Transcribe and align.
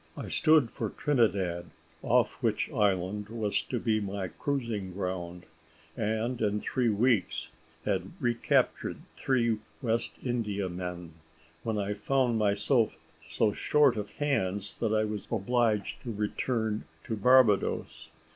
I 0.17 0.29
stood 0.29 0.71
for 0.71 0.89
Trinidad, 0.89 1.67
off 2.01 2.41
which 2.41 2.71
island 2.71 3.29
was 3.29 3.61
to 3.61 3.79
be 3.79 3.99
my 3.99 4.29
cruising 4.29 4.93
ground, 4.93 5.45
and 5.95 6.41
in 6.41 6.59
three 6.59 6.89
weeks 6.89 7.51
had 7.85 8.09
recaptured 8.19 8.97
three 9.15 9.59
West 9.79 10.15
Indiamen; 10.23 11.11
when 11.61 11.77
I 11.77 11.93
found 11.93 12.39
myself 12.39 12.97
so 13.29 13.51
short 13.51 13.95
of 13.95 14.09
hands, 14.13 14.75
that 14.79 14.91
I 14.91 15.03
was 15.03 15.27
obliged 15.29 16.01
to 16.01 16.11
return 16.11 16.85
to 17.03 17.15
Barbadoes. 17.15 18.09